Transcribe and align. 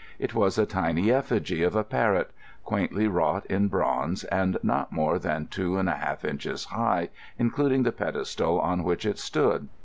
It 0.17 0.33
was 0.33 0.57
a 0.57 0.65
tiny 0.65 1.11
effigy 1.11 1.61
of 1.61 1.75
a 1.75 1.83
parrot, 1.83 2.31
quaintly 2.65 3.07
wrought 3.07 3.45
in 3.45 3.67
bronze 3.67 4.23
and 4.23 4.57
not 4.63 4.91
more 4.91 5.19
than 5.19 5.45
two 5.45 5.77
and 5.77 5.87
a 5.87 5.91
half 5.91 6.25
inches 6.25 6.65
high 6.65 7.09
including 7.37 7.83
the 7.83 7.91
pedestal 7.91 8.59
on 8.59 8.83
which 8.83 9.05
it 9.05 9.19
stood. 9.19 9.67